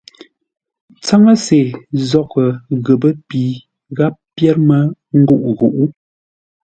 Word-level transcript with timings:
Tsáŋə́se 1.03 1.59
nzóghʼə́ 1.97 2.47
ghəpə́ 2.85 3.11
pi 3.27 3.41
gháp 3.97 4.13
pyér 4.35 4.55
mə́ 4.67 4.79
ngûʼ-ghuʼú. 5.19 5.83